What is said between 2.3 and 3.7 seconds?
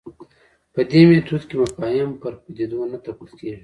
پدیدو نه تپل کېږي.